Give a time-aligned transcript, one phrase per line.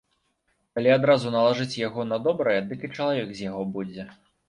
[0.79, 4.13] Калі адразу налажыць яго на добрае, дык і чалавек з яго будзе.